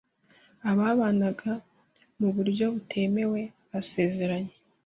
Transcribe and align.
ababanaga 0.71 1.51
mu 2.19 2.29
buryo 2.35 2.65
butemewe 2.73 3.41
basezeranye 3.69 4.55